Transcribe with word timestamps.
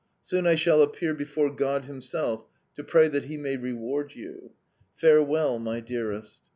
Soon 0.23 0.47
I 0.47 0.55
shall 0.55 0.81
appear 0.81 1.13
before 1.13 1.51
God 1.53 1.85
Himself 1.85 2.47
to 2.75 2.83
pray 2.83 3.07
that 3.09 3.25
He 3.25 3.37
may 3.37 3.55
reward 3.55 4.15
you. 4.15 4.49
Farewell, 4.95 5.59
my 5.59 5.79
dearest! 5.79 6.39